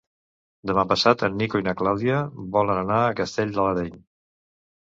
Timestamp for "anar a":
2.87-3.15